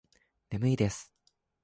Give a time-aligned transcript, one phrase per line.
[0.49, 1.13] 眠いです。